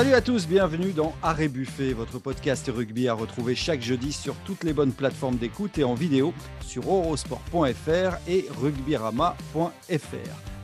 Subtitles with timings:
[0.00, 4.34] Salut à tous, bienvenue dans Arrêt Buffet, votre podcast rugby à retrouver chaque jeudi sur
[4.46, 6.32] toutes les bonnes plateformes d'écoute et en vidéo
[6.62, 9.34] sur eurosport.fr et rugbyrama.fr.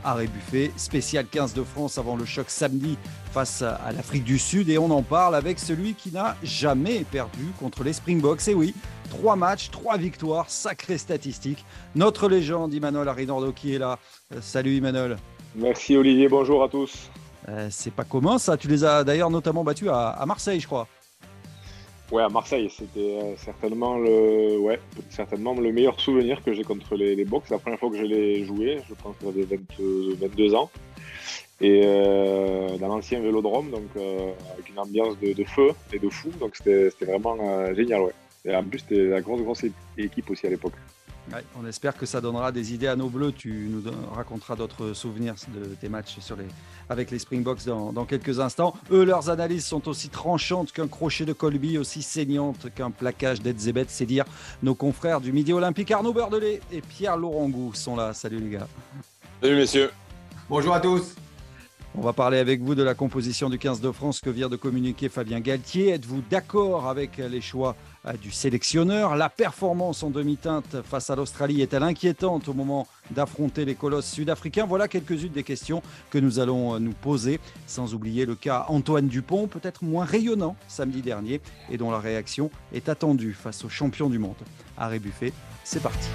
[0.03, 2.97] Arrêt Buffet, spécial 15 de France avant le choc samedi
[3.31, 7.45] face à l'Afrique du Sud et on en parle avec celui qui n'a jamais perdu
[7.59, 8.47] contre les Springboks.
[8.47, 8.73] Et oui,
[9.11, 11.63] trois matchs, trois victoires, sacrée statistique.
[11.93, 13.99] Notre légende Imanol Arinaldo qui est là.
[14.33, 15.17] Euh, salut Imanol.
[15.53, 17.11] Merci Olivier, bonjour à tous.
[17.49, 18.57] Euh, c'est pas commun ça.
[18.57, 20.87] Tu les as d'ailleurs notamment battus à, Marseille, je crois.
[22.11, 24.79] Ouais, à Marseille, c'était euh, certainement le, ouais,
[25.09, 27.49] certainement le meilleur souvenir que j'ai contre les, les Box.
[27.49, 29.59] La première fois que je l'ai joué, je pense que j'avais
[30.15, 30.69] 22 ans.
[31.59, 33.89] Et euh, dans l'ancien vélodrome, donc
[34.53, 36.29] avec une ambiance de, feu et de fou.
[36.39, 37.35] Donc c'était vraiment
[37.73, 38.13] génial, ouais.
[38.45, 39.65] Et en plus, c'était la grosse, grosse
[39.97, 40.73] équipe aussi à l'époque
[41.55, 43.31] on espère que ça donnera des idées à nos bleus.
[43.31, 46.45] Tu nous raconteras d'autres souvenirs de tes matchs sur les,
[46.89, 48.73] avec les Springboks dans, dans, quelques instants.
[48.91, 53.85] Eux, leurs analyses sont aussi tranchantes qu'un crochet de Colby, aussi saignantes qu'un plaquage d'Edzebet.
[53.89, 54.25] C'est dire
[54.63, 58.13] nos confrères du Midi Olympique Arnaud Beurdelet et Pierre Laurent sont là.
[58.13, 58.67] Salut les gars.
[59.41, 59.91] Salut messieurs.
[60.49, 61.15] Bonjour à tous.
[61.99, 64.55] On va parler avec vous de la composition du 15 de France que vient de
[64.55, 65.89] communiquer Fabien Galtier.
[65.89, 71.61] Êtes-vous d'accord avec les choix euh, du sélectionneur La performance en demi-teinte face à l'Australie
[71.61, 74.65] est-elle inquiétante au moment d'affronter les colosses sud-africains?
[74.65, 79.07] Voilà quelques-unes des questions que nous allons euh, nous poser, sans oublier le cas Antoine
[79.07, 84.09] Dupont, peut-être moins rayonnant samedi dernier, et dont la réaction est attendue face aux champions
[84.09, 84.35] du monde.
[84.77, 86.09] Arrêt Buffet, c'est parti.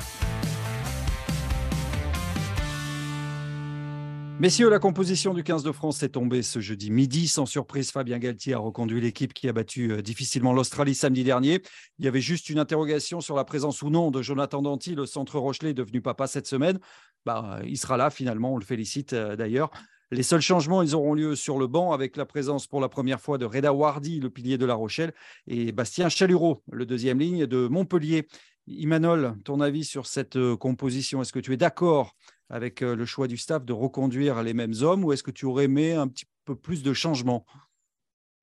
[4.41, 7.29] Messieurs, la composition du 15 de France est tombée ce jeudi midi.
[7.29, 11.63] Sans surprise, Fabien Galtier a reconduit l'équipe qui a battu euh, difficilement l'Australie samedi dernier.
[11.99, 15.07] Il y avait juste une interrogation sur la présence ou non de Jonathan Danty, le
[15.07, 16.81] centre Rochelet devenu papa cette semaine.
[17.25, 19.71] Bah, il sera là finalement, on le félicite euh, d'ailleurs.
[20.11, 23.21] Les seuls changements, ils auront lieu sur le banc avec la présence pour la première
[23.21, 25.15] fois de Reda Wardy, le pilier de La Rochelle,
[25.47, 28.27] et Bastien Chalureau, le deuxième ligne de Montpellier.
[28.67, 31.23] Imanol, ton avis sur cette euh, composition?
[31.23, 32.15] Est-ce que tu es d'accord
[32.52, 35.46] avec euh, le choix du staff de reconduire les mêmes hommes ou est-ce que tu
[35.46, 37.46] aurais aimé un petit peu plus de changements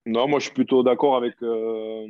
[0.07, 2.07] Non, moi je suis plutôt d'accord avec, euh,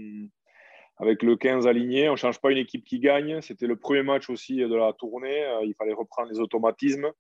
[0.98, 2.08] avec le 15 aligné.
[2.08, 3.42] On ne change pas une équipe qui gagne.
[3.42, 5.44] C'était le premier match aussi de la tournée.
[5.44, 7.12] Euh, il fallait reprendre les automatismes.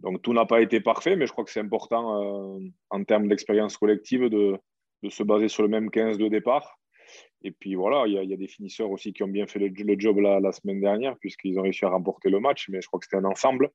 [0.00, 3.76] Donc tout n'a pas été parfait, mais je crois que c'est important en termes d'expérience
[3.76, 4.58] collective de,
[5.02, 6.78] de, se baser sur le même 15 de départ.
[7.42, 10.18] Et puis voilà, il y, a des finisseurs aussi qui ont bien fait le, job
[10.20, 13.18] la semaine dernière, puisqu'ils ont réussi à remporter le match, mais je crois que c'était
[13.18, 13.70] un ensemble.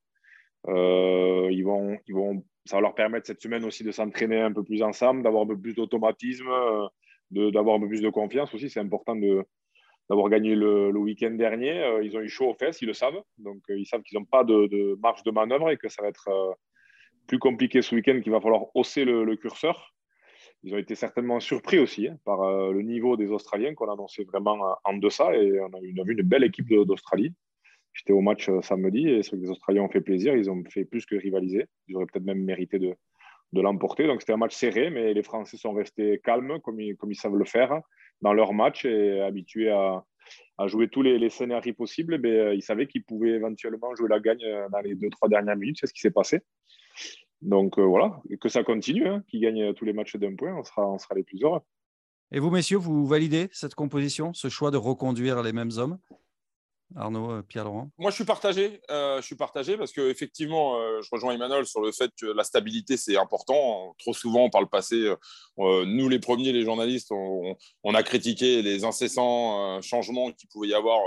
[0.68, 4.52] Euh, ils vont, ils vont, ça va leur permettre cette semaine aussi de s'entraîner un
[4.52, 6.50] peu plus ensemble, d'avoir un peu plus d'automatisme,
[7.32, 8.70] d'avoir un peu plus de confiance aussi.
[8.70, 9.16] C'est important
[10.10, 11.82] d'avoir gagné le, week-end dernier.
[11.84, 13.22] Euh, ils ont eu chaud aux fesses, ils le savent.
[13.38, 16.10] Donc, euh, ils savent qu'ils n'ont pas de, marge de manœuvre et que ça va
[16.10, 16.58] être
[17.28, 19.92] plus compliqué ce week-end, qu'il va falloir hausser le, curseur.
[20.64, 24.76] Ils ont été certainement surpris aussi hein, par le niveau des Australiens qu'on annonçait vraiment
[24.84, 25.36] en deçà.
[25.36, 27.34] Et on a vu une belle équipe d'Australie.
[27.96, 30.36] J'étais au match euh, samedi et que les Australiens ont fait plaisir.
[30.36, 31.66] Ils ont fait plus que rivaliser.
[31.88, 32.94] Ils auraient peut-être même mérité de,
[33.54, 34.06] de l'emporter.
[34.06, 37.46] Donc c'était un match serré, mais les Français sont restés calmes comme ils, savent le
[37.46, 37.82] faire
[38.22, 40.04] dans leur match et habitués à,
[40.58, 42.20] à jouer tous les, scénarios possibles.
[42.26, 45.56] Euh, ils savaient qu'ils pouvaient éventuellement jouer la gagne euh, dans les deux, trois dernières
[45.56, 45.78] minutes.
[45.80, 46.42] C'est ce qui s'est passé.
[47.42, 50.88] Donc voilà, que ça continue, hein, qu'ils gagnent tous les matchs d'un point, on sera,
[50.88, 51.60] on sera les plus heureux.
[52.32, 56.00] Et vous, messieurs, vous validez cette composition, ce choix de reconduire les mêmes hommes?
[56.96, 58.82] Arnaud, euh, Pierre-Laurent Moi, je suis partagé.
[58.90, 62.44] Euh, je suis partagé parce qu'effectivement, euh, je rejoins Emmanuel sur le fait que la
[62.44, 63.96] stabilité, c'est important.
[64.00, 65.14] Trop souvent, par le passé,
[65.58, 71.00] nous, les premiers, les journalistes, on, a critiqué les incessants changements qu'il pouvait y avoir.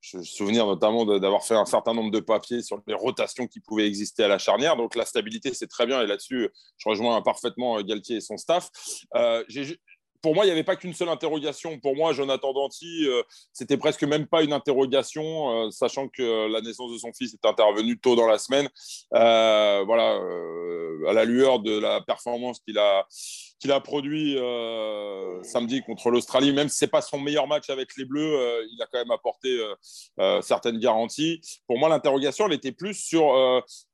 [0.00, 3.60] je me souviens notamment d'avoir fait un certain nombre de papiers sur les rotations qui
[3.60, 4.76] pouvaient exister à la charnière.
[4.76, 6.02] Donc, la stabilité, c'est très bien.
[6.02, 6.48] Et là-dessus,
[6.78, 8.70] je rejoins parfaitement Galtier et son staff.
[10.24, 11.78] Pour moi, il n'y avait pas qu'une seule interrogation.
[11.80, 16.62] Pour moi, Jonathan Danty, euh, c'était presque même pas une interrogation, euh, sachant que la
[16.62, 18.66] naissance de son fils est intervenue tôt dans la semaine.
[19.12, 20.18] Euh, voilà,
[21.10, 23.06] à la lueur de la performance qu'il a,
[23.58, 24.36] qu'il a produit
[25.42, 28.86] samedi contre l'Australie, même si c'est pas son meilleur match avec les Bleus, il a
[28.86, 29.58] quand même apporté
[30.42, 31.40] certaines garanties.
[31.66, 33.34] Pour moi, l'interrogation, elle était plus sur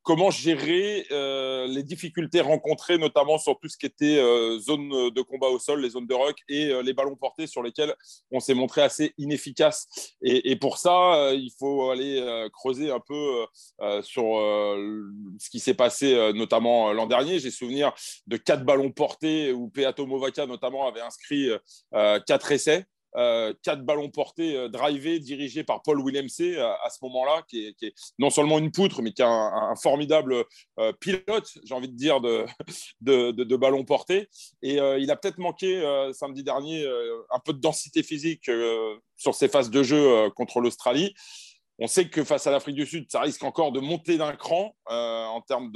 [0.03, 5.23] comment gérer euh, les difficultés rencontrées, notamment sur tout ce qui était euh, zone de
[5.23, 7.95] combat au sol, les zones de rock et euh, les ballons portés sur lesquels
[8.33, 9.87] on s'est montré assez inefficace.
[10.23, 12.23] Et, pour ça, il faut aller
[12.53, 13.47] creuser un peu
[14.03, 14.23] sur
[15.39, 17.39] ce qui s'est passé, notamment l'an dernier.
[17.39, 17.93] J'ai souvenir
[18.27, 21.51] de quatre ballons portés où Peato Movaca, notamment, avait inscrit
[22.27, 22.87] quatre essais.
[23.17, 27.95] euh, quatre ballons portés, euh, drivés, dirigés par Paul Williamsey à, ce moment-là, qui est,
[28.19, 30.45] non seulement une poutre, mais qui est un, formidable
[31.01, 32.47] pilote, j'ai envie de dire, de,
[33.01, 34.29] de, ballons portés.
[34.63, 35.83] Et il a peut-être manqué
[36.13, 36.87] samedi dernier
[37.31, 38.51] un peu de densité physique
[39.17, 41.15] sur ses phases de jeu contre l'Australie.
[41.83, 44.77] On sait que face à l'Afrique du Sud, ça risque encore de monter d'un cran
[44.91, 45.73] euh, en termes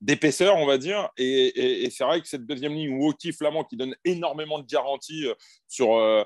[0.00, 1.08] d'épaisseur, on va dire.
[1.16, 5.34] Et, c'est vrai que cette deuxième ligne, Woki Flamand, qui donne énormément de garanties euh,
[5.68, 6.24] sur euh,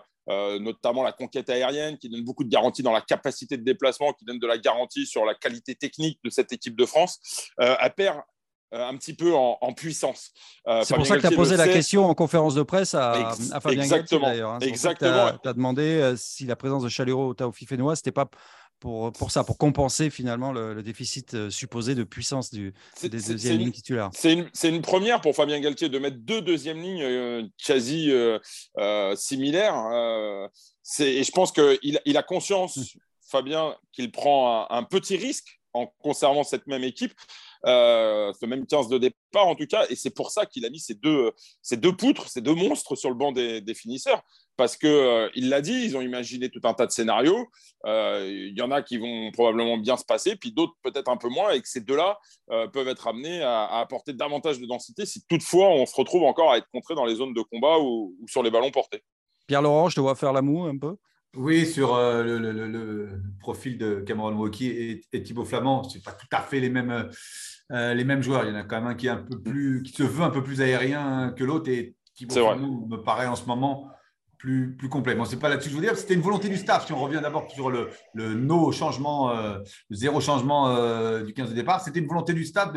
[0.59, 4.25] notamment la conquête aérienne, qui donne beaucoup de garanties dans la capacité de déplacement, qui
[4.25, 8.21] donne de la garantie sur la qualité technique de cette équipe de France, elle perd
[8.75, 10.31] un petit peu en, puissance.
[10.85, 13.83] c'est pour ça que tu as posé la question en conférence de presse à, Fabien
[13.83, 14.29] Exactement.
[14.29, 14.51] d'ailleurs.
[14.53, 14.59] Hein.
[14.61, 15.33] Exactement.
[15.43, 18.31] Tu as, demandé si la présence de Chalero au Taofi Fénois, c'était pas
[18.83, 23.59] pour, pour ça, pour compenser finalement le, déficit euh, supposé de puissance du, des deuxièmes
[23.59, 24.11] lignes titulaires.
[24.13, 28.41] C'est une, une, première pour Fabien Galtier de mettre deux deuxièmes lignes euh, quasi euh,
[29.15, 29.77] similaires.
[30.99, 32.99] et je pense qu'il il a conscience, mmh.
[33.31, 37.15] Fabien, qu'il prend un, petit risque en conservant cette même équipe,
[37.65, 40.81] ce même 15 de départ en tout cas, et c'est pour ça qu'il a mis
[40.81, 41.31] ces deux,
[41.63, 44.25] ces deux poutres, ces deux monstres sur le banc des, des finisseurs
[44.57, 47.47] parce qu'il euh, l'a dit, ils ont imaginé tout un tas de scénarios.
[47.87, 51.17] Euh, il y en a qui vont probablement bien se passer, puis d'autres peut-être un
[51.17, 52.19] peu moins, et que ces deux-là
[52.51, 56.53] euh, peuvent être amenés à, apporter davantage de densité si toutefois on se retrouve encore
[56.53, 59.03] à être contré dans les zones de combat ou, sur les ballons portés.
[59.47, 60.97] Pierre-Laurent, je te vois faire la moue un peu
[61.35, 63.09] oui, sur le,
[63.41, 67.09] profil de Cameron Wauquiez et, Thibaut Flamand, ce pas tout à fait les mêmes,
[67.71, 68.45] les mêmes joueurs.
[68.45, 70.25] Il y en a quand même un qui, est un peu plus, qui se veut
[70.25, 73.92] un peu plus aérien que l'autre, et Thibaut Flamand me paraît en ce moment
[74.43, 75.15] plus, complet.
[75.15, 75.97] Bon, c'est pas là-dessus que je veux dire.
[75.97, 76.87] C'était une volonté du staff.
[76.87, 79.59] Si on revient d'abord sur le, no changement, euh,
[79.89, 82.73] le zéro changement euh, du 15 de départ, c'était une volonté du staff.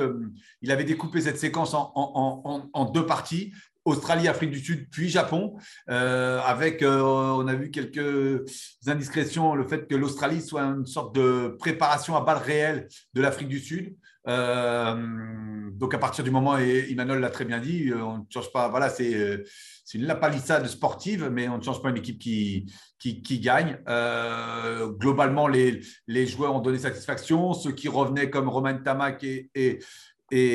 [0.61, 3.51] Il avait découpé cette séquence en, en, en, deux parties.
[3.83, 5.57] Australie, Afrique du Sud, puis Japon,
[5.91, 8.43] euh, avec, on a vu quelques
[8.87, 13.47] indiscrétions, le fait que l'Australie soit une sorte de préparation à balles réelles de l'Afrique
[13.47, 13.95] du Sud.
[14.25, 18.69] donc à partir du moment, et Emmanuel l'a très bien dit, on ne change pas,
[18.69, 19.43] voilà, c'est
[19.85, 22.65] c'est une lapalissade sportive, mais on ne change pas une équipe qui,
[22.97, 23.77] qui, gagne.
[23.87, 27.53] Euh, globalement, les, les, joueurs ont donné satisfaction.
[27.53, 29.79] Ceux qui revenaient comme Romain Tamac et, et,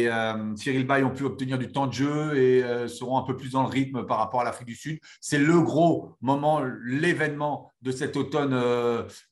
[0.08, 3.36] euh, Cyril Bay ont pu obtenir du temps de jeu et euh, seront un peu
[3.36, 4.98] plus dans le rythme par rapport à l'Afrique du Sud.
[5.20, 8.52] C'est le gros moment, l'événement de cet automne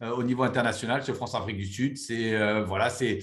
[0.00, 1.98] au niveau international, ce France-Afrique du Sud.
[1.98, 3.18] C'est voilà, c'est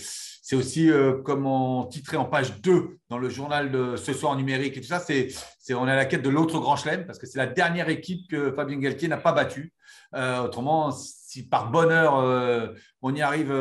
[0.48, 4.34] c'est aussi, euh, comme on titrait en page 2 dans le journal de ce soir
[4.34, 5.30] en numérique et tout ça, c'est,
[5.74, 8.30] on est à la quête de l'autre grand chelem parce que c'est la dernière équipe
[8.30, 9.74] que Fabien Galtier n'a pas battue.
[10.14, 12.68] Euh, autrement, si par bonheur euh,
[13.02, 13.52] on y arrive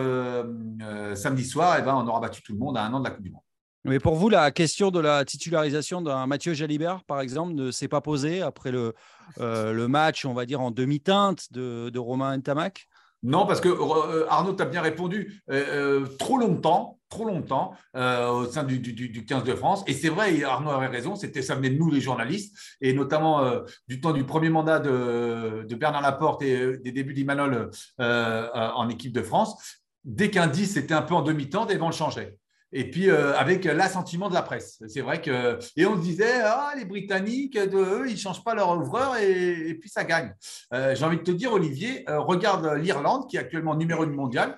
[1.14, 3.12] samedi soir, eh ben, on aura battu tout le monde à un an de la
[3.12, 3.40] Coupe du Monde.
[3.84, 7.88] Mais pour vous, la question de la titularisation d'un Mathieu Jalibert, par exemple, ne s'est
[7.88, 8.92] pas posée après le,
[9.38, 12.88] le match, on va dire, en demi-teinte de, de Romain Ntamak
[13.24, 18.44] non, parce que euh, Arnaud, tu bien répondu euh, euh, trop longtemps, trop longtemps au
[18.44, 19.82] sein du, du, 15 de France.
[19.86, 23.62] Et c'est vrai, Arnaud avait raison, c'était ça venait de nous les journalistes, et notamment
[23.88, 29.22] du temps du premier mandat de, Bernard Laporte et des débuts d'Imanol en équipe de
[29.22, 29.80] France.
[30.04, 31.94] Dès qu'un 10 était un peu en demi-temps, des vents le
[32.74, 34.82] et puis euh, avec l'assentiment de la presse.
[34.88, 38.54] C'est vrai que et on se disait ah les Britanniques de eux ils changent pas
[38.54, 40.34] leur ouvreur et, puis ça gagne.
[40.74, 44.06] Euh, j'ai envie de te dire Olivier, euh, regarde l'Irlande qui est actuellement numéro 1
[44.06, 44.56] mondial.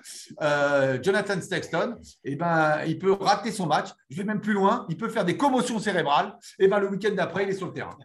[1.03, 3.89] Jonathan Sexton, et eh ben il peut rater son match.
[4.09, 6.35] Je vais même plus loin, il peut faire des commotions cérébrales.
[6.59, 7.97] Et ben le week-end d'après il est sur le terrain.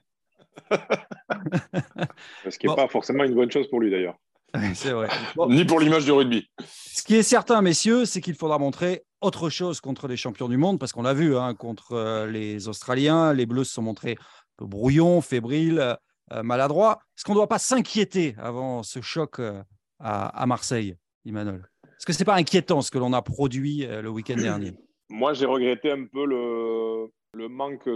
[2.51, 4.17] Ce qui n'est pas forcément une bonne chose pour lui d'ailleurs.
[4.75, 5.09] C'est vrai.
[5.49, 6.51] Ni pour l'image du rugby.
[6.67, 10.57] Ce qui est certain, messieurs, c'est qu'il faudra montrer autre chose contre les champions du
[10.57, 14.13] monde, parce qu'on l'a vu, hein, contre euh, les Australiens, les Bleus se sont montrés
[14.13, 15.97] un peu brouillons, fébriles,
[16.33, 16.99] euh, maladroits.
[17.17, 19.63] Est-ce qu'on ne doit pas s'inquiéter avant ce choc euh,
[20.01, 21.63] à, Marseille, Emmanuel?
[21.87, 24.73] Est-ce que ce n'est pas inquiétant ce que l'on a produit le week-end dernier?
[25.09, 27.89] Moi, j'ai regretté un peu le, manque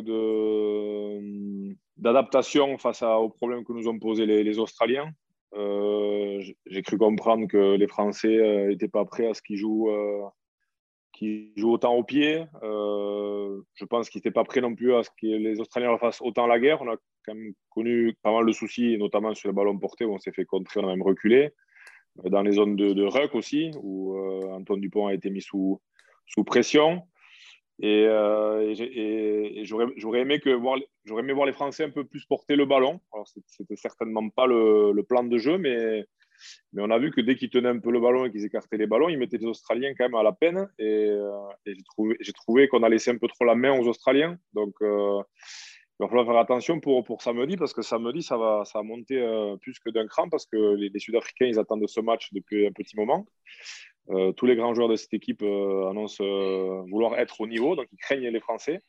[1.97, 5.11] d'adaptation face aux problèmes que nous ont posés les, Australiens.
[5.52, 9.90] j'ai cru comprendre que les Français n'étaient pas prêts à ce qu'ils jouent
[11.16, 12.44] qui joue autant au pied.
[12.62, 16.20] Euh, je pense qu'il n'était pas prêt non plus à ce que les Australiens fassent
[16.20, 16.82] autant la guerre.
[16.82, 20.12] On a quand même connu pas mal de soucis, notamment sur les ballons portés où
[20.12, 21.52] on s'est fait contrer, on a même reculé.
[22.25, 25.80] Euh, dans les zones de, ruck aussi, où euh, Antoine Dupont a été mis sous,
[26.44, 27.02] pression.
[27.78, 28.06] Et,
[29.64, 30.76] j'aurais aimé, voir,
[31.46, 33.00] les Français un peu plus porter le ballon.
[33.14, 36.04] Alors, c'était certainement pas le, plan de jeu, mais
[36.72, 38.76] mais on a vu que dès qu'ils tenaient un peu le ballon et qu'ils écartaient
[38.76, 40.68] les ballons, ils mettaient les Australiens quand même à la peine.
[40.78, 41.30] Et, euh,
[42.20, 44.38] j'ai trouvé, qu'on a laissé un peu trop la main aux Australiens.
[44.52, 45.22] Donc, euh,
[45.98, 48.82] il va falloir faire attention pour, pour samedi parce que samedi, ça va, ça va
[48.82, 52.66] monter euh, plus que d'un cran parce que les, Sud-Africains, ils attendent ce match depuis
[52.66, 53.26] un petit moment.
[54.36, 56.22] Tous les grands joueurs de cette équipe annoncent
[56.84, 58.80] vouloir être au niveau, donc ils craignent les Français.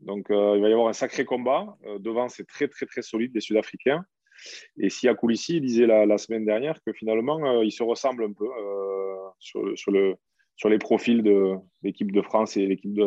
[0.00, 1.76] Donc il va y avoir un sacré combat.
[1.98, 4.06] devant, c'est très, très, très solide, les Sud-Africains.
[4.78, 8.46] Et si Koulissi disait la, semaine dernière que finalement, ils se ressemblent un peu
[9.38, 10.16] sur, sur, le,
[10.56, 12.98] sur les profils de l'équipe de France et l'équipe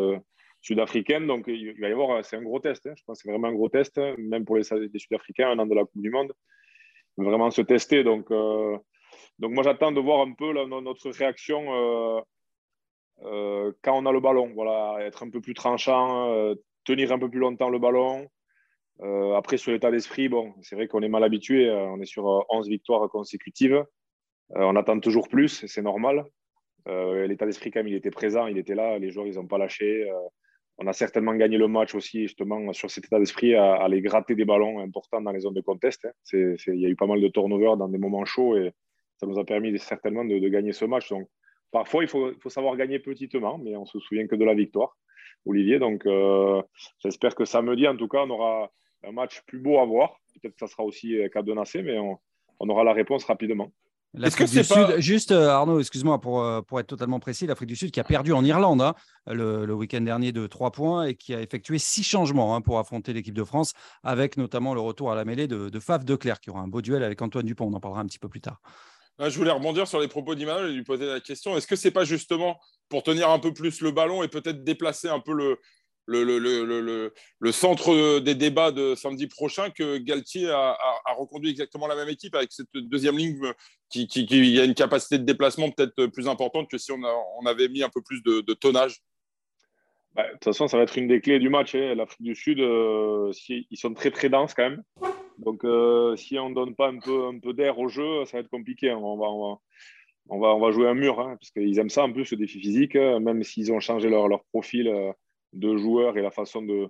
[0.62, 1.28] sud-africaine.
[1.28, 2.88] Donc, il va y avoir, c'est un gros test.
[2.88, 2.94] Hein.
[2.96, 5.76] Je pense que c'est vraiment un gros test, même pour les, Sud-Africains, un an de
[5.76, 6.34] la Coupe du Monde.
[7.18, 8.04] Vraiment se tester.
[8.04, 8.78] Donc, euh,
[9.40, 12.22] moi, j'attends de voir un peu notre réaction euh,
[13.24, 14.52] euh, quand on a le ballon.
[14.54, 16.54] Voilà, être un peu plus tranchant,
[16.86, 18.28] tenir un peu plus longtemps le ballon.
[19.36, 21.72] Après, sur l'état d'esprit, bon, c'est vrai qu'on est mal habitué.
[21.72, 23.84] on est sur 11 victoires consécutives.
[24.50, 26.26] on attend toujours plus, c'est normal.
[26.86, 29.00] l'état d'esprit, quand même, il était présent, il était là.
[29.00, 30.10] Les joueurs, ils n'ont pas lâché
[30.82, 34.34] on a certainement gagné le match aussi, justement, sur cet état d'esprit, à, aller gratter
[34.34, 36.06] des ballons importants dans les zones de contest.
[36.06, 36.12] Hein.
[36.32, 38.72] il y a eu pas mal de turnovers dans des moments chauds et
[39.18, 41.10] ça nous a permis certainement de, gagner ce match.
[41.10, 41.28] Donc,
[41.72, 44.98] parfois, il faut, savoir gagner petitement, mais on se souvient que de la victoire,
[45.46, 45.80] Olivier.
[45.80, 46.62] Donc, euh,
[47.00, 48.72] j'espère que samedi, en tout cas, on aura
[49.04, 50.20] un match plus beau à voir.
[50.42, 53.72] Peut-être que ça sera aussi cadenassé, mais on aura la réponse rapidement.
[54.16, 57.76] L'Afrique du Sud, juste euh, Arnaud, excuse-moi pour, euh, pour être totalement précis, l'Afrique du
[57.76, 58.96] Sud qui a perdu en Irlande hein,
[59.28, 63.14] le, week-end dernier de 3 points et qui a effectué six changements hein, pour affronter
[63.14, 66.50] l'équipe de France, avec notamment le retour à la mêlée de, de Faf Declerc qui
[66.50, 67.68] aura un beau duel avec Antoine Dupont.
[67.68, 68.60] On en parlera un petit peu plus tard.
[69.20, 71.92] Je voulais rebondir sur les propos d'Immanuel et lui poser la question est-ce que c'est
[71.92, 75.60] pas justement pour tenir un peu plus le ballon et peut-être déplacer un peu le,
[76.10, 80.78] le, le, centre des débats de samedi prochain que Galtier a,
[81.18, 83.40] reconduit exactement la même équipe avec cette deuxième ligne
[83.90, 87.02] qui, qui, a une capacité de déplacement peut-être plus importante que si on,
[87.40, 88.98] on, avait mis un peu plus de, tonnage
[90.16, 91.76] bah, De toute façon, ça va être une des clés du match.
[91.76, 91.96] Hein.
[91.96, 94.84] L'Afrique du Sud, euh, ils sont très très denses quand même.
[95.38, 98.38] Donc, euh, si on ne donne pas un peu, un peu d'air au jeu, ça
[98.38, 98.92] va être compliqué.
[98.92, 102.12] On va, on va, on va, jouer un mur, hein, parce qu'ils aiment ça un
[102.12, 103.20] peu, ce défi physique, hein.
[103.20, 104.88] même s'ils ont changé leur, leur profil.
[104.88, 105.12] Euh,
[105.54, 106.90] de joueurs et la façon de,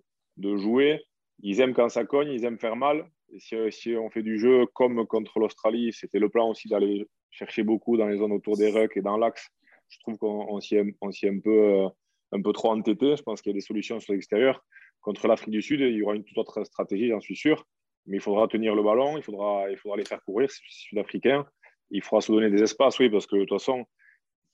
[0.58, 1.02] jouer.
[1.42, 3.10] Ils aiment quand ça cogne, ils aiment faire mal.
[3.32, 7.64] Et si, on fait du jeu comme contre l'Australie, c'était le plan aussi d'aller chercher
[7.64, 9.50] beaucoup dans les zones autour des rucks et dans l'axe.
[9.90, 11.90] Je trouve qu'on s'y est, un, peu, euh,
[12.32, 13.16] un peu trop entêté.
[13.16, 14.64] Je pense qu'il y a des solutions sur l'extérieur.
[15.02, 17.66] Contre l'Afrique du Sud, il y aura une toute autre stratégie, j'en suis sûr.
[18.06, 21.46] Mais il faudra tenir le ballon, il faudra, il faudra les faire courir, c'est sud-africain.
[21.92, 23.86] Il faudra se donner des espaces, oui, parce que de toute façon,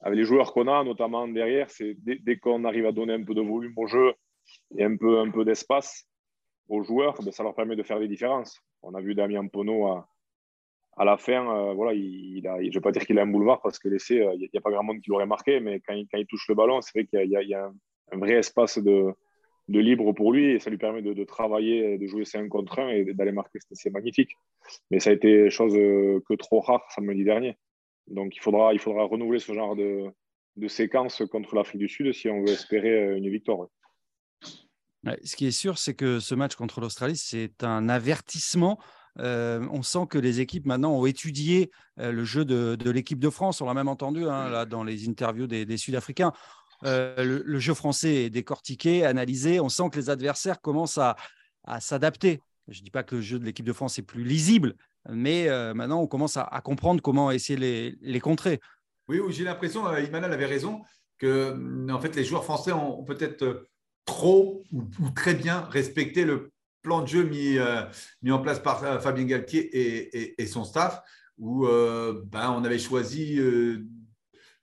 [0.06, 3.34] avec les joueurs qu'on a, notamment derrière, c'est dès, qu'on arrive à donner un peu
[3.34, 4.14] de volume au jeu
[4.78, 6.08] et un peu, un peu d'espace
[6.70, 8.62] aux joueurs, ben, ça leur permet de faire des différences.
[8.84, 13.04] On a vu Damien Pono à, la fin, euh, voilà, je ne vais pas dire
[13.04, 15.10] qu'il a un boulevard parce que l'essai, euh, il n'y a, pas grand monde qui
[15.10, 17.72] l'aurait marqué, mais quand il, touche le ballon, c'est vrai qu'il y, a,
[18.12, 19.16] un, vrai espace de,
[19.68, 23.06] libre pour lui et ça lui permet de, travailler, de jouer 5 contre 1 et
[23.06, 23.58] d'aller marquer.
[23.72, 24.38] C'est magnifique.
[24.92, 27.58] Mais ça a été chose euh, que trop rare samedi dernier.
[28.08, 30.14] Donc il faudra, renouveler ce genre de,
[30.68, 33.68] séquence contre l'Afrique du Sud si on veut espérer euh, une victoire.
[35.24, 38.80] ce qui est sûr, c'est que ce match contre l'Australie, c'est un avertissement.
[39.20, 43.30] Euh, on sent que les équipes maintenant ont étudié euh, le jeu de, l'équipe de
[43.30, 43.62] France.
[43.62, 46.34] On l'a même entendu hein, dans les interviews des, Sud-Africains.
[46.84, 49.60] le, jeu français est décortiqué, analysé.
[49.60, 51.16] On sent que les adversaires commencent à
[51.80, 52.42] s'adapter.
[52.68, 54.76] Je ne dis pas que le jeu de l'équipe de France est plus lisible,
[55.10, 58.60] mais euh, maintenant on commence à, comprendre comment essayer les, les contrer.
[59.08, 60.82] Oui, j'ai l'impression, euh, Imanal avait raison,
[61.20, 63.70] que mm, en fait les joueurs français ont, peut-être euh,
[64.06, 64.84] trop ou,
[65.16, 67.58] très bien respecté le plan de jeu mis,
[68.22, 71.02] mis en place par Fabien Galtier et, et, son staff,
[71.40, 73.40] où ben, on avait choisi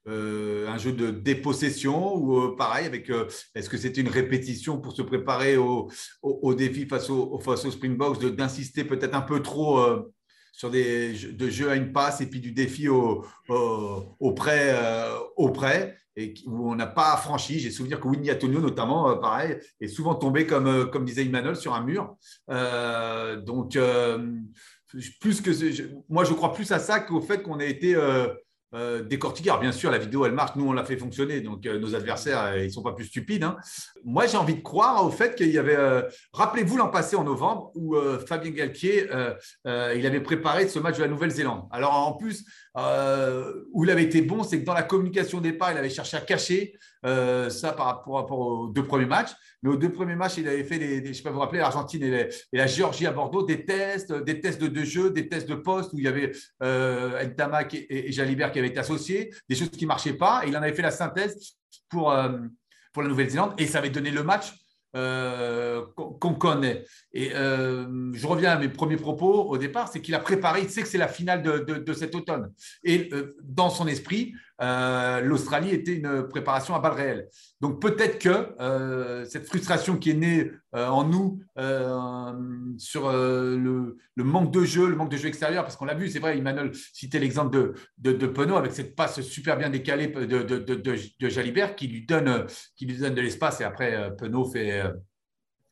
[0.07, 3.11] un jeu de dépossession ou pareil avec
[3.55, 7.71] est-ce que c'était une répétition pour se préparer au, au, défi face au, face au
[7.71, 9.83] Springboks d'insister peut-être un peu trop
[10.53, 16.35] sur des de jeux à une passe et puis du défi au, euh, prêt et
[16.45, 17.59] où on n'a pas franchi.
[17.59, 21.25] J'ai souvenir que Winnie Antonio, notamment, euh, pareil, est souvent tombé, comme, euh, comme disait
[21.25, 22.15] Emmanuel, sur un mur.
[22.47, 23.77] donc,
[25.19, 25.49] plus que
[26.07, 27.95] moi, je crois plus à ça qu'au fait qu'on ait été
[28.73, 29.51] euh, décortiquer.
[29.61, 30.55] Bien sûr, la vidéo, elle marche.
[30.55, 31.41] Nous, on l'a fait fonctionner.
[31.41, 33.43] Donc, euh, nos adversaires, euh, ils ne sont pas plus stupides.
[33.43, 33.57] Hein.
[34.03, 35.77] Moi, j'ai envie de croire au fait qu'il y avait.
[36.33, 37.95] Rappelez-vous l'an passé, en novembre, où
[38.27, 39.07] Fabien Galtier,
[39.65, 41.67] il avait préparé ce match de la Nouvelle-Zélande.
[41.71, 45.71] Alors, en plus, où il avait été bon, c'est que dans la communication au départ,
[45.71, 49.31] il avait cherché à cacher ça par rapport, aux deux premiers matchs.
[49.63, 51.59] Mais aux deux premiers matchs, il avait fait, les, je ne sais pas vous rappeler,
[51.59, 55.55] l'Argentine et, la Géorgie à Bordeaux, des tests, des tests de, jeu, des tests de
[55.55, 57.23] poste où il y avait euh,
[57.89, 60.41] et, Jalibert qui avaient été associés, des choses qui ne marchaient pas.
[60.43, 61.55] Et il en avait fait la synthèse
[61.87, 62.39] pour, euh,
[62.91, 64.53] pour la Nouvelle-Zélande et ça avait donné le match
[64.95, 66.85] euh, qu'on connaît.
[67.13, 70.69] Et euh, je reviens à mes premiers propos au départ, c'est qu'il a préparé, il
[70.69, 72.51] sait que c'est la finale de, cet automne.
[72.83, 77.27] Et euh, dans son esprit, l'Australie était une préparation à balles réelles.
[77.61, 81.41] Donc peut-être que cette frustration qui est née en nous
[82.77, 86.19] sur le, manque de jeu, le manque de jeu extérieur, parce qu'on l'a vu, c'est
[86.19, 91.75] vrai, Emmanuel citait l'exemple de, de, Penaud avec cette passe super bien décalée de, Jalibert
[91.75, 92.45] qui lui donne,
[92.81, 94.93] de l'espace et après Penaud euh,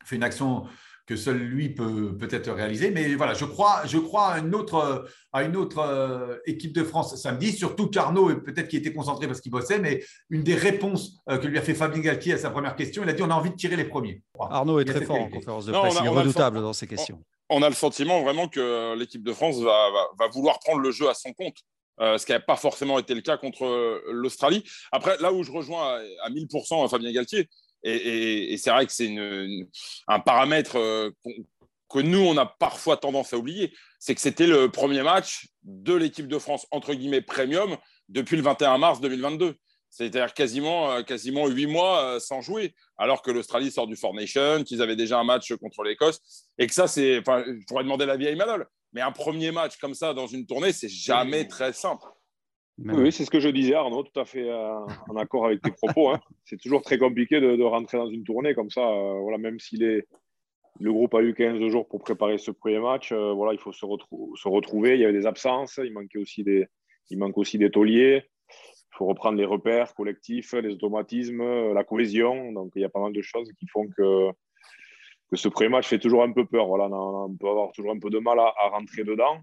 [0.04, 0.66] fait une action
[1.12, 2.90] que seul lui peut peut-être réaliser.
[2.90, 6.86] Mais voilà, je crois, je crois à une autre, à une autre euh, équipe de
[6.86, 11.18] France samedi, surtout qu'Arnaud, peut-être qu'il était concentré parce qu'il bossait, mais une des réponses
[11.30, 13.30] euh, que lui a fait Fabien Galtier à sa première question, il a dit on
[13.30, 14.24] a envie de tirer les premiers.
[14.40, 17.22] Arnaud est très fort en conférence de presse, il est redoutable dans ces questions.
[17.50, 21.10] On, a le sentiment vraiment que l'équipe de France va, va, vouloir prendre le jeu
[21.10, 21.58] à son compte.
[22.00, 24.64] ce qui n'a pas forcément été le cas contre l'Australie.
[24.94, 27.50] Après, là où je rejoins à, à 1000% Fabien Galtier,
[27.84, 29.14] et, c'est vrai que c'est
[30.08, 31.12] un paramètre euh,
[31.90, 33.74] que nous, on a parfois tendance à oublier.
[34.00, 37.78] C'est que c'était le premier match de l'équipe de France, entre guillemets, premium,
[38.10, 39.56] depuis le 21 mars 2022.
[39.90, 44.14] C'est-à-dire quasiment, euh, quasiment huit mois euh, sans jouer, alors que l'Australie sort du Four
[44.14, 46.22] Nations, qu'ils avaient déjà un match contre l'Écosse,
[46.58, 47.20] et que ça, c'est.
[47.20, 50.46] Enfin, je pourrais demander la vieille Manol, mais un premier match comme ça dans une
[50.46, 52.06] tournée, c'est jamais très simple.
[52.86, 55.72] Oui, c'est ce que je disais, Arnaud, tout à fait euh, en accord avec tes
[55.72, 56.10] propos.
[56.10, 56.20] Hein.
[56.46, 58.82] C'est toujours très compliqué de, rentrer dans une tournée comme ça.
[58.82, 60.04] Euh, voilà, même si le
[60.92, 63.86] groupe a eu 15 jours pour préparer ce premier match, euh, voilà, il faut se,
[64.36, 64.96] se, retrouver.
[64.96, 66.68] Il y avait des absences, il manquait aussi des,
[67.10, 68.24] il manque aussi des tauliers.
[68.50, 72.52] Il faut reprendre les repères collectifs, les automatismes, la cohésion.
[72.52, 74.30] Donc, il y a pas mal de choses qui font que,
[75.30, 76.68] que ce premier match fait toujours un peu peur.
[76.68, 79.40] Voilà, on, peut avoir toujours un peu de mal à rentrer dedans.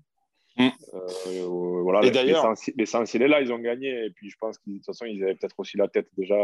[0.58, 0.68] Mm.
[0.94, 4.06] Euh, voilà, et d'ailleurs, l'essentiel est là, ils ont gagné.
[4.06, 6.36] Et puis je pense que de toute façon, ils avaient peut-être aussi la tête déjà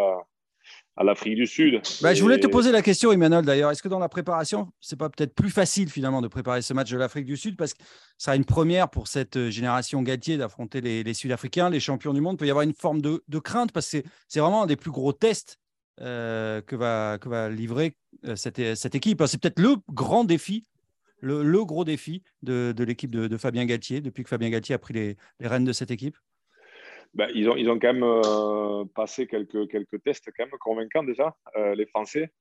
[0.97, 1.83] à l'Afrique du Sud.
[2.03, 3.71] Bah, je voulais te poser la question, Emmanuel, d'ailleurs.
[3.71, 6.91] Est-ce que dans la préparation, c'est pas peut-être plus facile finalement de préparer ce match
[6.91, 7.57] de l'Afrique du Sud?
[7.57, 7.83] Parce que
[8.17, 12.35] ça sera une première pour cette génération Galtier d'affronter les, Sud-Africains, les champions du monde.
[12.35, 14.91] Il peut y avoir une forme de, crainte parce que c'est vraiment un des plus
[14.91, 15.59] gros tests
[16.01, 19.23] euh, que, va, que va livrer euh, cette, cette équipe.
[19.27, 20.65] C'est peut-être le grand défi
[21.25, 25.17] le, gros défi de, l'équipe de, Fabien Galtier depuis que Fabien Galtier a pris les,
[25.41, 26.17] rênes de cette équipe?
[27.15, 31.05] Ben, ils, ont, ils ont quand même euh, passé quelques, quelques tests quand même convaincants
[31.05, 32.33] déjà, euh, les Français.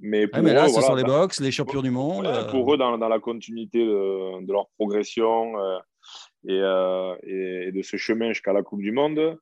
[0.00, 2.26] Mais, pour mais là, ce sont les box, les champions du monde.
[2.26, 2.48] Euh.
[2.50, 5.54] Pour eux, dans, la continuité de, leur progression
[6.46, 9.36] et, et, de ce chemin jusqu'à la Coupe du Monde,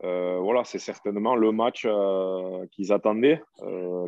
[0.00, 1.86] voilà, c'est certainement le match
[2.70, 3.42] qu'ils attendaient.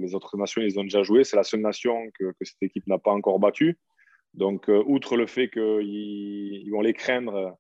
[0.01, 1.25] les autres nations, ils ont déjà joué.
[1.25, 3.77] C'est la seule nation que, que cette équipe n'a pas encore battue.
[4.37, 7.57] Donc, euh, outre le fait qu'ils vont les craindre,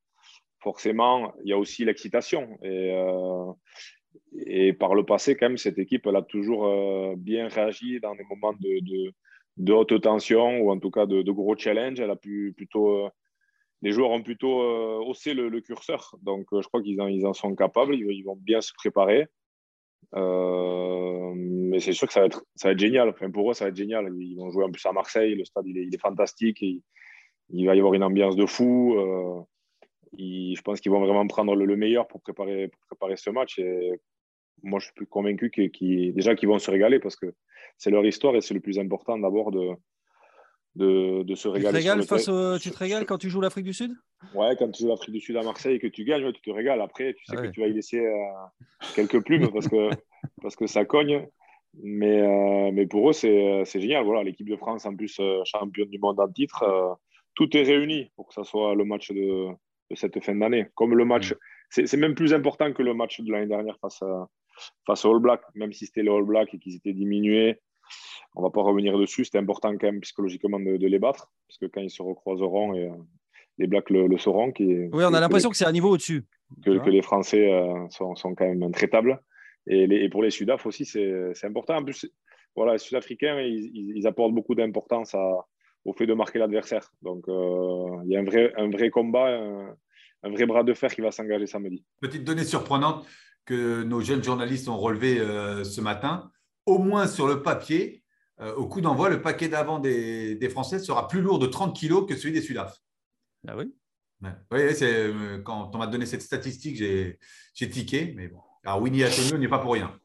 [0.61, 2.59] forcément, il y a aussi l'excitation.
[2.63, 3.53] Et, euh,
[4.47, 8.15] et, par le passé, quand même, cette équipe, elle a toujours euh, bien réagi dans
[8.15, 11.99] des moments de, haute tension ou en tout cas de, gros challenges.
[11.99, 13.09] Elle a pu plutôt,
[13.81, 14.61] les joueurs ont plutôt
[15.01, 16.15] haussé le, curseur.
[16.23, 17.95] Donc, je crois qu'ils en, ils en sont capables.
[17.95, 19.29] ils, vont bien se préparer.
[20.15, 23.09] Euh, mais c'est sûr que ça va être, ça va être génial.
[23.09, 24.13] Enfin, pour eux, ça va être génial.
[24.19, 25.35] Ils vont jouer en plus à Marseille.
[25.35, 26.63] Le stade, il est, fantastique.
[26.63, 28.95] il va y avoir une ambiance de fou.
[28.99, 29.43] Euh,
[30.19, 33.59] je pense qu'ils vont vraiment prendre le, meilleur pour préparer, préparer ce match.
[33.59, 34.01] Et
[34.63, 37.35] moi, je suis convaincu qu'ils, déjà qu'ils vont se régaler parce que
[37.77, 39.71] c'est leur histoire et c'est le plus important d'abord de,
[40.77, 41.79] de, se régaler.
[41.79, 43.93] Tu te régales, face tu te régales quand tu joues l'Afrique du Sud?
[44.35, 46.51] Ouais, quand tu joues l'Afrique du Sud à Marseille et que tu gagnes, tu te
[46.51, 46.81] régales.
[46.81, 48.13] Après, tu sais ah que tu vas y laisser euh,
[48.95, 49.91] quelques plumes parce que,
[50.43, 51.27] parce que ça cogne.
[51.83, 54.05] Mais, euh, mais pour eux, c'est génial.
[54.05, 56.99] Voilà, L'équipe de France, en plus, euh, championne du monde en titre,
[57.35, 59.49] tout est réuni pour que ça soit le match de,
[59.91, 60.69] de cette fin d'année.
[60.75, 61.87] Comme le match, mm.
[61.87, 64.27] c'est même plus important que le match de l'année dernière face, à,
[64.87, 67.61] face aux All Blacks, même si c'était les All Blacks et qu'ils étaient diminués
[68.37, 69.25] on ne va pas revenir dessus.
[69.25, 72.85] C'était important quand même psychologiquement de, les battre, parce que quand ils se recroiseront, et,
[72.85, 72.95] euh,
[73.59, 74.53] les Blacks le, sauront.
[74.53, 76.25] Qui, oui, on a l'impression que c'est un niveau au-dessus.
[76.63, 79.21] Que, les Français euh, sont, quand même intraitables.
[79.67, 81.77] Et, pour les Sudaf aussi, c'est important.
[81.77, 82.07] En plus,
[82.55, 85.17] voilà, les Sud-Africains, ils, apportent beaucoup d'importance
[85.85, 86.93] au fait de marquer l'adversaire.
[87.01, 89.41] Donc, euh, il y a un vrai, un vrai combat,
[90.23, 91.83] un, vrai bras de fer qui va s'engager samedi.
[92.01, 93.07] Petite donnée surprenante
[93.47, 96.31] que nos jeunes journalistes ont relevée ce matin
[96.67, 98.03] au moins sur le papier,
[98.41, 102.07] euh, au coup d'envoi, le paquet d'avant des, Français sera plus lourd de 30 kilos
[102.07, 102.77] que celui des Sudaf.
[103.49, 103.73] Ah oui
[104.23, 107.19] Oui, c'est, euh, quand on m'a donné cette statistique, j'ai,
[107.55, 108.13] j'ai tiqué.
[108.17, 108.41] Mais bon.
[108.65, 109.99] Alors, Winnie Antonio n'est pas pour rien.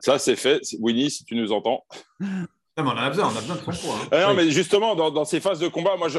[0.00, 0.60] Ça, c'est fait.
[0.78, 1.84] Winnie, si tu nous entends.
[2.78, 3.96] Non, mais on en a besoin, on a besoin de son poids.
[4.02, 4.08] hein.
[4.12, 6.18] Ah non, mais justement, dans, dans ces phases de combat, moi, je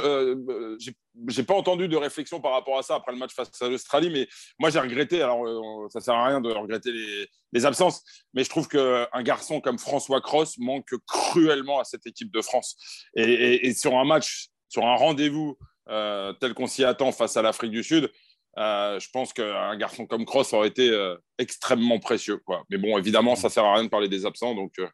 [1.38, 4.12] n'ai pas entendu de réflexion par rapport à ça après le match face à l'Australie,
[4.12, 4.28] mais
[4.60, 5.22] moi, j'ai regretté.
[5.24, 8.04] Alors, euh, ça sert à rien de regretter les, les absences,
[8.36, 12.76] mais je trouve qu'un garçon comme François Cross manque cruellement à cette équipe de France.
[13.16, 15.58] Et, et- et sur un match, sur un rendez-vous
[15.90, 18.12] euh, tel qu'on s'y attend face à l'Afrique du Sud,
[18.60, 22.38] euh, je pense qu'un garçon comme Cross aurait été euh, extrêmement précieux.
[22.38, 22.64] Quoi.
[22.70, 24.88] Mais bon, évidemment, ça sert à rien de parler des absents, donc euh,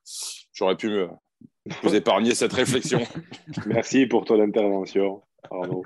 [0.54, 1.10] j'aurais pu me-
[1.84, 3.02] vous épargner cette réflexion.
[3.66, 5.86] Merci pour ton intervention, Arnaud.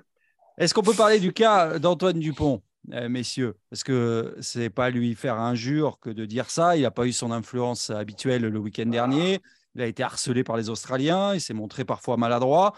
[0.57, 2.61] Est-ce qu'on peut parler du cas d'Antoine Dupont,
[2.93, 3.55] euh, messieurs?
[3.69, 6.75] Parce que c'est pas lui faire injure que de dire ça.
[6.77, 9.39] Il n'a pas eu son influence habituelle le week-end dernier.
[9.75, 11.33] Il a été harcelé par les Australiens.
[11.33, 12.73] Il s'est montré parfois maladroit.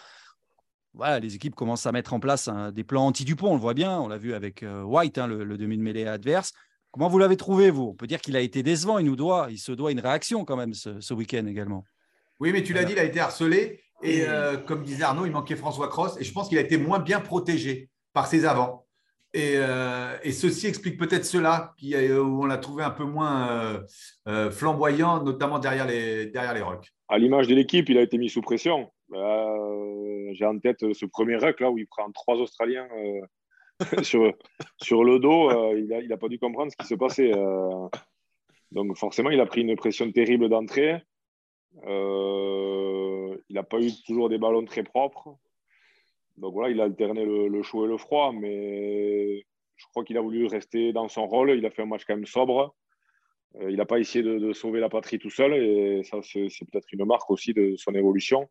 [0.94, 3.50] Voilà, les équipes commencent à mettre en place hein, des plans anti-Dupont.
[3.50, 4.00] On le voit bien.
[4.00, 6.54] On l'a vu avec euh, White, hein, le, le demi de mêlée adverse.
[6.92, 7.90] Comment vous l'avez trouvé, vous?
[7.90, 9.00] On peut dire qu'il a été décevant.
[9.00, 11.84] Il nous doit, il se doit une réaction quand même ce, ce week-end également.
[12.40, 13.82] Oui, mais tu l'as dit, il a été harcelé.
[14.04, 16.18] Et euh, comme disait Arnaud, il manquait François Cross.
[16.20, 18.86] Et je pense qu'il a été moins bien protégé par ses avants.
[19.34, 23.04] Et, euh, et ceci explique peut-être cela, qui, euh, où on l'a trouvé un peu
[23.04, 23.80] moins euh,
[24.30, 26.90] euh, flamboyant, notamment derrière les, derrière les rocks.
[27.10, 28.90] À l'image de l'équipe, il a été mis sous pression.
[29.14, 33.22] Euh, J'ai en tête ce premier ruck là où il prend trois Australiens euh,
[34.04, 34.34] sur,
[34.82, 35.50] sur le dos.
[35.50, 37.32] Euh, il n'a il a pas dû comprendre ce qui se passait.
[37.36, 37.88] Euh,
[38.72, 41.02] donc forcément, il a pris une pression terrible d'entrée.
[41.84, 45.38] Euh, il n'a pas eu toujours des ballons très propres.
[46.38, 50.22] Donc voilà, il a alterné le, chaud et le froid, mais je crois qu'il a
[50.22, 51.52] voulu rester dans son rôle.
[51.52, 52.76] Il a fait un match quand même sobre.
[53.62, 56.88] Euh, il n'a pas essayé de, sauver la patrie tout seul et ça, c'est peut-être
[56.92, 58.50] une marque aussi de son évolution.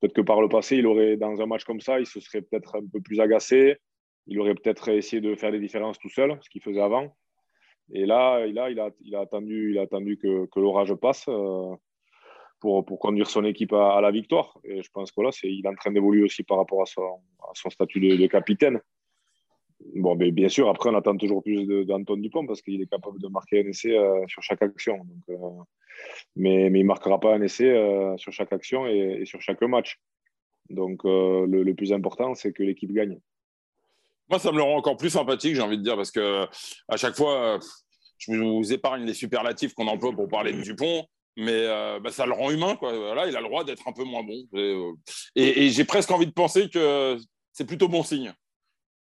[0.00, 2.42] Peut-être que par le passé, il aurait, dans un match comme ça, il se serait
[2.42, 3.76] peut-être un peu plus agacé.
[4.26, 7.16] Il aurait peut-être essayé de faire des différences tout seul, ce qu'il faisait avant.
[7.92, 11.74] Et là, il a, attendu, il a attendu que, que l'orage passe euh,
[12.62, 14.56] pour, conduire son équipe à, la victoire.
[14.64, 16.86] Et je pense que là, c'est, il est en train d'évoluer aussi par rapport à
[16.86, 18.80] son, statut de, capitaine.
[19.96, 23.20] Bon, mais bien sûr, après, on attend toujours plus d'Anton Dupont parce qu'il est capable
[23.20, 25.00] de marquer un essai euh, sur chaque action.
[25.28, 25.34] Euh,
[26.36, 29.98] mais, il ne marquera pas un essai euh, sur chaque action et, sur chaque match.
[30.70, 33.18] Donc, le, plus important, c'est que l'équipe gagne.
[34.30, 36.46] Moi, ça me le rend encore plus sympathique, j'ai envie de dire, parce que
[36.88, 37.58] à chaque fois,
[38.18, 41.04] je vous épargne les superlatifs qu'on emploie pour parler de Dupont,
[41.36, 42.76] mais euh, bah, ça le rend humain.
[42.76, 42.96] Quoi.
[42.96, 44.46] Voilà, il a le droit d'être un peu moins bon.
[44.54, 44.92] Et, euh,
[45.34, 47.16] Et, et j'ai presque envie de penser que
[47.52, 48.32] c'est plutôt bon signe.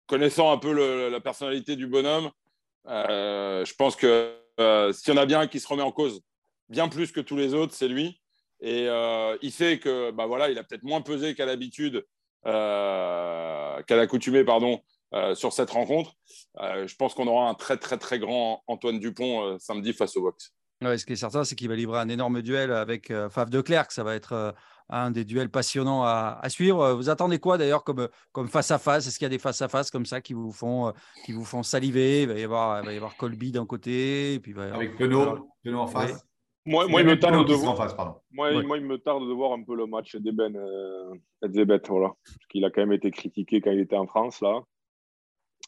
[0.07, 2.29] Connaissant un peu le- la personnalité du bonhomme,
[2.87, 4.35] euh, je pense que
[4.93, 6.21] s'il y en a bien un qui se remet en cause,
[6.69, 8.21] bien plus que tous les autres, c'est lui.
[8.61, 8.87] Et
[9.41, 12.05] il fait que, bah voilà, il a peut-être moins pesé qu'à l'habitude,
[12.43, 14.81] qu'à l'accoutumée, pardon,
[15.33, 16.13] sur cette rencontre.
[16.57, 20.54] Je pense qu'on aura un très, très, très grand Antoine Dupont samedi face au Box.
[20.81, 23.49] Ouais, ce qui est certain, c'est qu'il va livrer un énorme duel avec euh, Faf
[23.49, 23.91] de Clerc.
[23.91, 24.51] Ça va être euh,
[24.89, 26.81] un des duels passionnants à, à suivre.
[26.81, 29.07] Euh, Vous attendez quoi d'ailleurs comme, comme face à face?
[29.07, 30.91] Est-ce qu'il y a des face à face comme ça qui vous font, euh,
[31.25, 32.23] qui vous font saliver?
[32.23, 34.63] Il va y avoir, il va y avoir Colby d'un côté, et puis il va
[34.63, 36.25] y avoir- Avec Penaud, Penaud en face.
[36.67, 37.77] Moi, moi, il me tarde de voir.
[37.77, 38.15] face, pardon.
[38.31, 38.63] Moi, Ouais.
[38.63, 42.07] moi, il me tarde de voir un peu le match d'Eben euh, Edzebet, voilà.
[42.25, 44.61] Parce qu'il a quand même été critiqué quand il était en France, là.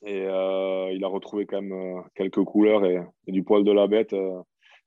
[0.04, 3.72] Et euh, il a retrouvé quand même euh, quelques couleurs et, et du poil de
[3.72, 4.13] la bête.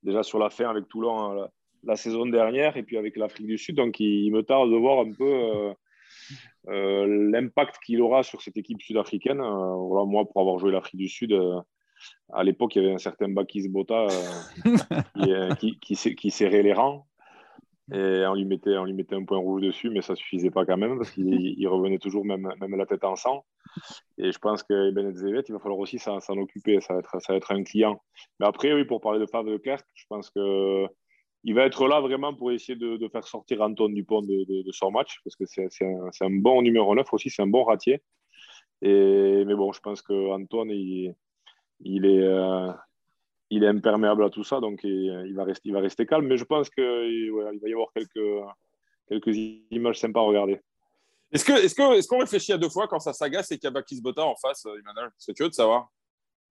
[0.02, 1.50] Déjà sur la fin avec Toulon euh, la,
[1.84, 3.76] la saison dernière et puis avec l'Afrique du Sud.
[3.76, 5.72] Donc, il, il me tarde de voir un peu euh,
[6.68, 9.40] euh, l'impact qu'il aura sur cette équipe sud-africaine.
[9.40, 11.38] Euh, voilà, moi, pour avoir joué l'Afrique du Sud,
[12.32, 14.06] à l'époque, il y avait un certain Bakis Bota
[15.16, 17.06] qui, qui, qui, sé- qui serrait les rangs.
[17.92, 20.50] Et on lui, mettait, on lui mettait un point rouge dessus, mais ça ne suffisait
[20.50, 21.24] pas quand même, parce qu'il
[21.58, 23.44] il revenait toujours même, même la tête en sang.
[24.18, 27.20] Et je pense que Ben Zevet, il va falloir aussi s'en occuper, ça va, être,
[27.20, 28.02] ça va être un client.
[28.38, 30.86] Mais après, oui, pour parler de Favre de Clerc, je pense que
[31.42, 34.62] il va être là vraiment pour essayer de, de faire sortir Anton Dupont de, de,
[34.62, 37.64] de son match, parce que c'est un, un bon numéro 9 aussi, c'est un bon
[37.64, 38.02] ratier.
[38.82, 41.14] Et, mais bon, je pense qu'Anton, il,
[41.80, 42.70] il est, euh,
[43.50, 46.26] il est imperméable à tout ça, donc il, il va, rester, il va rester calme.
[46.26, 48.44] Mais je pense qu'il ouais, va y avoir quelques,
[49.08, 49.36] quelques
[49.70, 50.60] images sympas à regarder.
[51.32, 53.66] Est-ce qu'on est que, est qu'on réfléchit à deux fois quand ça s'agace et qu'il
[53.66, 55.10] y a Bakis Bota en face, euh, Emmanuel?
[55.16, 55.88] C'est curieux de savoir.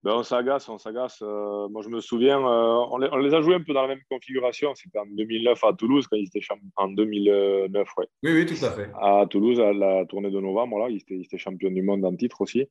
[0.04, 1.20] Ben, on s'agace, on s'agace.
[1.22, 3.82] Euh, moi, je me souviens, euh, on, les, on, les, a joués un peu dans
[3.82, 4.74] la même configuration.
[4.76, 6.70] C'était en 2009 à Toulouse, quand ils étaient champions.
[6.78, 8.08] En 2009, ouais.
[8.24, 8.90] Oui, oui, tout à fait.
[9.02, 12.06] À Toulouse, à la tournée de novembre, là, ils étaient, ils étaient champions du monde
[12.06, 12.66] en titre aussi.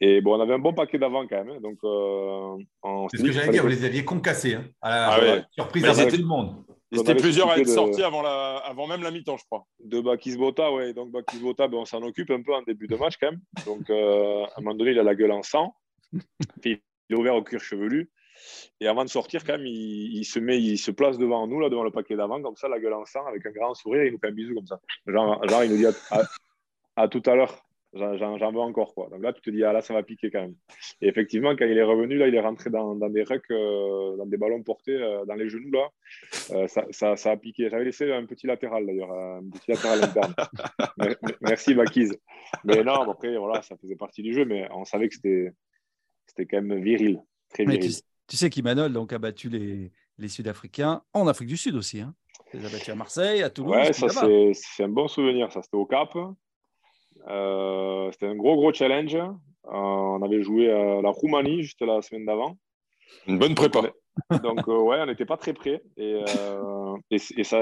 [0.00, 1.56] Et bon, on avait un bon paquet d'avant quand même.
[1.56, 1.60] hein.
[1.60, 4.54] Donc, euh, c'est ce que j'allais dire, vous les aviez concassés.
[4.54, 5.44] Hein, à la ah ouais.
[5.52, 6.64] surprise à tout le monde.
[6.92, 7.72] Ils étaient plusieurs à être de...
[7.72, 8.58] sortis avant, la...
[8.58, 9.66] avant même la mi-temps, je crois.
[9.82, 10.92] De Bakis Bota, ouais.
[10.92, 13.40] Donc, Bakis Bota, ben, on s'en occupe un peu en début de match quand même.
[13.64, 15.74] Donc, euh, à un moment donné, il a la gueule en sang.
[16.62, 18.10] Puis, il est ouvert au cuir chevelu.
[18.80, 21.70] Et avant de sortir, quand même, il, se met, il se place devant nous, là,
[21.70, 24.12] devant le paquet d'avant, comme ça, la gueule en sang, avec un grand sourire, il
[24.12, 24.78] nous fait un bisou comme ça.
[25.06, 25.86] Genre, il nous dit
[26.96, 27.65] à tout à l'heure.
[27.92, 28.94] J'en veux encore.
[28.94, 29.08] Quoi.
[29.10, 30.54] Donc là, tu te dis, ah là, ça va piquer quand même.
[31.00, 34.26] Et effectivement, quand il est revenu, là, il est rentré dans, des rucks, euh, dans
[34.26, 35.70] des ballons portés euh, dans les genoux.
[35.70, 35.88] Là.
[36.50, 37.70] Euh, ça, ça, a piqué.
[37.70, 40.34] J'avais laissé un petit latéral d'ailleurs, un petit latéral interne.
[41.40, 42.16] Merci, Bakiz.
[42.64, 46.62] Mais non, après, voilà, ça faisait partie du jeu, mais on savait que c'était quand
[46.62, 47.22] même viril.
[47.50, 47.92] Très viril.
[48.28, 52.00] Tu, sais qu'Imanol donc, a battu les, les Sud-Africains en Afrique du Sud aussi.
[52.00, 52.14] Hein.
[52.52, 53.74] Il les a battus à Marseille, à Toulouse.
[53.74, 54.08] Ouais, ça,
[54.52, 55.50] c'est un bon souvenir.
[55.52, 56.12] Ça, c'était au Cap.
[57.28, 59.14] Euh, c'était un gros, gros challenge.
[59.16, 59.28] Euh,
[59.64, 62.56] on avait joué à la Roumanie juste la semaine d'avant.
[63.26, 63.80] Une bonne prépa.
[64.42, 65.82] Donc, euh, ouais, on n'était pas très près.
[65.96, 66.20] Et,
[67.10, 67.60] et, ça,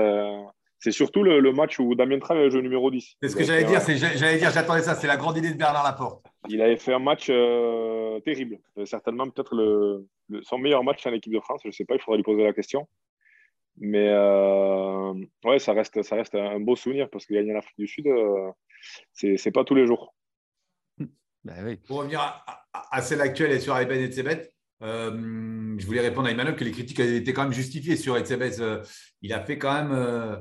[0.78, 3.16] c'est surtout le, match où Damien Trav avait joué numéro 10.
[3.20, 3.80] C'est ce que j'allais dire.
[3.80, 4.94] J'allais dire, j'attendais ça.
[4.94, 6.24] C'est la grande idée de Bernard Laporte.
[6.48, 7.26] Il avait fait un match
[8.24, 8.58] terrible.
[8.84, 10.06] Certainement, peut-être le,
[10.42, 11.60] son meilleur match en équipe de France.
[11.62, 12.86] Je ne sais pas, il faudra lui poser la question.
[13.78, 14.08] Mais
[15.44, 18.06] ouais, ça reste, ça reste un beau souvenir parce que gagner l'Afrique du Sud,
[19.12, 20.14] c'est pas tous les jours.
[21.44, 22.20] Ben Pour revenir
[22.72, 24.10] à, celle actuelle et sur Eben et
[24.82, 28.60] euh, je voulais répondre à Emmanuel que les critiques étaient quand même justifiées sur Etzebeth.
[28.60, 28.82] Euh,
[29.22, 29.92] il a fait quand même.
[29.92, 30.36] Euh,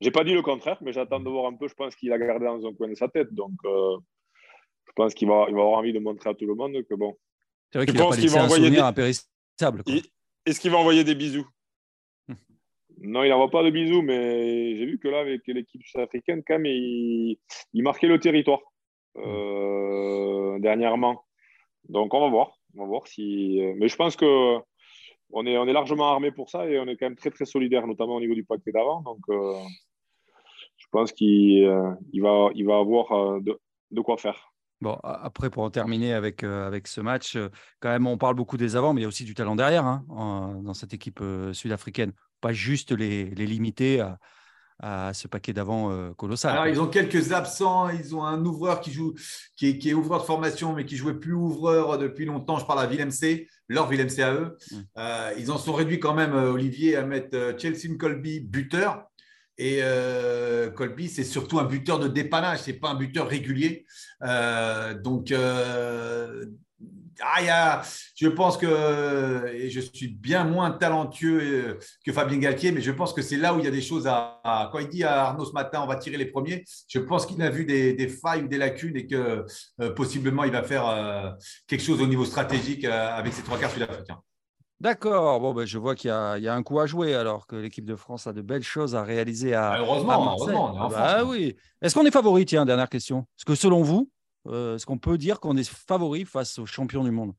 [0.00, 1.68] j'ai pas dit le contraire, mais j'attends de voir un peu.
[1.68, 3.32] Je pense qu'il a gardé dans un coin de sa tête.
[3.32, 6.76] Donc, je pense qu'il va, il va avoir envie de montrer à tout le monde
[6.88, 7.16] que bon.
[7.72, 8.78] C'est vrai qu'il va, va envoyer des...
[10.44, 11.46] Est-ce qu'il va envoyer des bisous?
[13.04, 16.54] Non, il n'envoie pas de bisous, mais j'ai vu que là, avec l'équipe sud-africaine, quand
[16.54, 17.38] même, il,
[17.74, 18.60] marquait le territoire
[19.16, 21.24] euh, dernièrement.
[21.88, 22.52] Donc, on va voir.
[22.76, 23.60] On si.
[23.76, 24.58] Mais je pense que
[25.30, 28.16] on est, largement armé pour ça et on est quand même très, très solidaire, notamment
[28.16, 29.00] au niveau du paquet d'avant.
[29.00, 29.54] Donc, euh,
[30.76, 34.52] je pense qu'il euh, va, avoir de, quoi faire.
[34.80, 37.36] Bon, après, pour terminer avec, avec ce match,
[37.80, 39.86] quand même, on parle beaucoup des avants, mais il y a aussi du talent derrière
[39.86, 44.18] hein, dans cette équipe sud-africaine pas juste les, limiter à,
[44.82, 46.52] à ce paquet d'avant euh, colossal.
[46.52, 47.88] Alors, ils ont quelques absents.
[47.88, 49.14] Ils ont un ouvreur qui joue,
[49.56, 52.58] qui est, qui est, ouvreur de formation, mais qui jouait plus ouvreur depuis longtemps.
[52.58, 54.56] Je parle à Willem C, leur Willem C à eux.
[54.70, 54.76] Mm.
[54.98, 59.06] Euh, ils en sont réduits quand même, euh, Olivier, à mettre Chelsea Colby buteur.
[59.58, 59.80] Et
[60.74, 63.86] Colby, c'est surtout un buteur de dépannage, c'est pas un buteur régulier.
[65.04, 65.32] donc,
[67.20, 67.82] ah,
[68.16, 72.92] je pense que et je suis bien moins talentueux euh, que Fabien Galtier, mais je
[72.92, 75.26] pense que c'est là où il y a des choses à, Quand il dit à
[75.26, 78.42] Arnaud ce matin, on va tirer les premiers, je pense qu'il a vu des, failles
[78.42, 79.44] ou des lacunes et que
[79.80, 81.30] euh, possiblement il va faire euh,
[81.66, 84.20] quelque chose au niveau stratégique avec ses trois quarts sud-africains.
[84.82, 85.38] D'accord.
[85.38, 87.94] Bon, ben, je vois qu'il y, a un coup à jouer alors que l'équipe de
[87.94, 89.74] France a de belles choses à réaliser à.
[89.74, 90.76] Ah, heureusement, heureusement.
[90.76, 91.54] Ah bah oui.
[91.80, 92.44] Est-ce qu'on est favori?
[92.46, 93.20] Tiens, dernière question.
[93.38, 94.10] Est-ce que selon vous,
[94.46, 97.32] euh, est-ce qu'on peut dire qu'on est favori face aux champions du monde?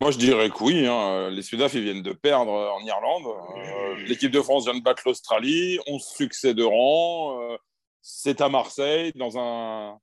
[0.00, 0.86] Moi, je dirais que oui.
[0.86, 1.30] Hein.
[1.30, 3.26] Les Sudaf, ils viennent de perdre en Irlande.
[3.26, 5.78] Euh, l'équipe de France vient de battre l'Australie.
[5.86, 7.40] 11 succès de rang.
[7.42, 7.56] Euh,
[8.00, 9.98] c'est à Marseille, dans un,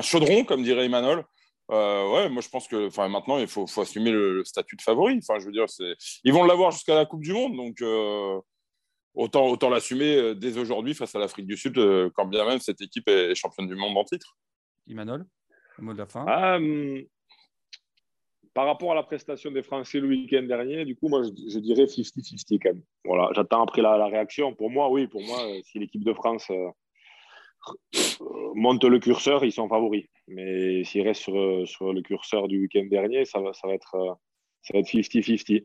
[0.00, 1.24] chaudron, comme dirait Emmanuel.
[1.68, 5.18] moi, je pense que maintenant, il faut, assumer le, statut de favori.
[5.20, 7.56] Je veux ils vont l'avoir jusqu'à la Coupe du Monde.
[7.56, 7.82] Donc,
[9.14, 11.74] autant l'assumer dès aujourd'hui face à l'Afrique du Sud,
[12.14, 14.36] quand bien même cette équipe est championne du monde en titre.
[14.86, 15.26] Imanol,
[15.78, 16.26] le mot de la fin.
[16.26, 17.02] Hum,
[18.54, 21.84] par rapport à la prestation des Français le week-end dernier, du coup, moi, je, dirais
[21.84, 22.82] 50-50 quand même.
[23.04, 24.54] Voilà, j'attends après la, réaction.
[24.54, 26.68] Pour moi, oui, pour moi, euh, si l'équipe de France euh,
[28.54, 30.04] monte le curseur, ils sont favoris.
[30.28, 31.34] Mais s'ils restent sur,
[31.92, 34.18] le curseur du week-end dernier, ça va, ça va être
[34.70, 35.56] 50-50.
[35.56, 35.64] Euh,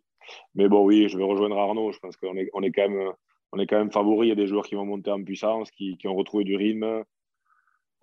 [0.56, 1.92] Mais bon, oui, je vais rejoindre Arnaud.
[1.92, 3.12] Je pense qu'on est, quand même,
[3.52, 4.28] on est quand même favoris.
[4.28, 7.04] Il y a des joueurs qui vont monter en puissance, qui ont retrouvé du rythme.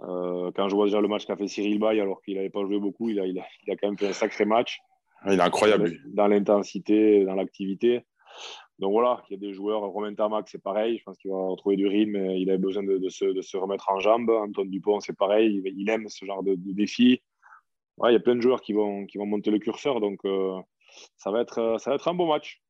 [0.01, 2.65] Euh, quand je vois déjà le match qu'a fait Cyril Bay, alors qu'il n'avait pas
[2.65, 4.81] joué beaucoup, il a, il, a, il a, quand même fait un sacré match.
[5.23, 5.93] Ah, il est incroyable.
[6.07, 8.05] Dans l'intensité, dans l'activité.
[8.79, 9.83] Donc voilà, il y a des joueurs.
[9.83, 10.99] Romain Tamac, c'est pareil.
[10.99, 12.17] Je pense qu'il va retrouver du rythme.
[12.33, 14.31] Il a besoin de, de, se, de, se, remettre en jambes.
[14.31, 15.63] Antoine Dupont, c'est pareil.
[15.65, 17.23] Il, aime ce genre de, défi.
[17.97, 20.01] Ouais, il y a plein de joueurs qui vont, qui vont monter le curseur.
[20.01, 20.59] Donc euh,
[21.17, 22.64] ça, va être, ça va être un beau match.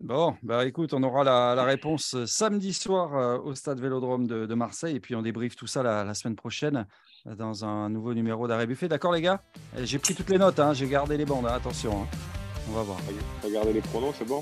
[0.00, 4.54] Bon, bah écoute, on aura la, réponse euh, samedi soir euh, au stade Vélodrome de,
[4.54, 6.86] Marseille et puis on débriefe tout ça la, semaine prochaine
[7.26, 8.88] euh, dans un nouveau numéro d'Arrêt Buffet.
[8.88, 9.42] D'accord les gars?
[9.82, 12.02] J'ai pris toutes les notes, hein, j'ai gardé les bandes, hein, attention.
[12.02, 12.06] Hein.
[12.70, 12.98] On va voir.
[13.52, 14.40] Gardé les pronoms, c'est bon?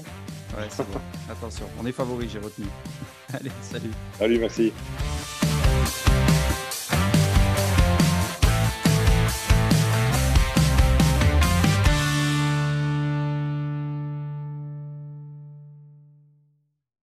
[0.56, 1.00] Ouais, c'est bon.
[1.28, 2.66] attention, on est favori, j'ai retenu.
[3.34, 3.90] Allez, salut.
[4.16, 4.72] Salut, merci.